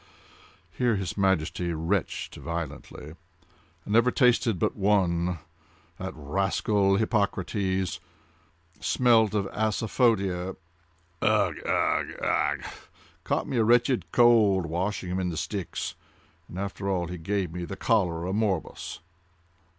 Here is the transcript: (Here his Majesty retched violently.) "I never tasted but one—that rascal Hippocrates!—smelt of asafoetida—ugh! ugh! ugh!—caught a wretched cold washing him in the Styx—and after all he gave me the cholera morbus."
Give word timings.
(Here 0.75 0.95
his 0.95 1.15
Majesty 1.15 1.73
retched 1.75 2.33
violently.) 2.37 3.13
"I 3.85 3.89
never 3.91 4.09
tasted 4.09 4.57
but 4.57 4.75
one—that 4.75 6.13
rascal 6.15 6.95
Hippocrates!—smelt 6.95 9.35
of 9.35 9.45
asafoetida—ugh! 9.53 10.55
ugh! 11.23 11.67
ugh!—caught 12.19 13.53
a 13.53 13.63
wretched 13.63 14.11
cold 14.11 14.65
washing 14.65 15.11
him 15.11 15.19
in 15.19 15.29
the 15.29 15.37
Styx—and 15.37 16.57
after 16.57 16.89
all 16.89 17.05
he 17.07 17.19
gave 17.19 17.51
me 17.53 17.63
the 17.63 17.75
cholera 17.77 18.33
morbus." 18.33 19.01